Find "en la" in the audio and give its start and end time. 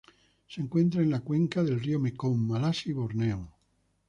1.03-1.19